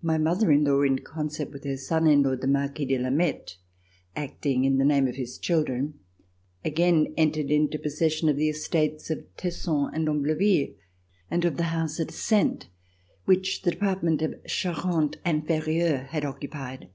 [0.00, 3.56] My mother in law in concert with her son in law, the Marquis de Lameth,
[4.16, 5.98] acting in the name of his children,
[6.64, 10.74] again entered into possession of the estates of Tesson and Ambleville
[11.30, 12.68] and of the house at Saintes
[13.26, 16.88] which the Department of the Charente Inferieure had occupied.